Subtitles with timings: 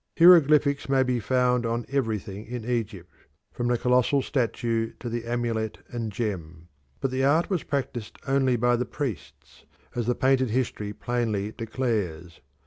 [0.17, 3.13] Hieroglyphics may be found on everything in Egypt,
[3.51, 6.69] from the colossal statue to the amulet and gem.
[7.01, 12.41] But the art was practised only by the priests, as the painted history plainly declares.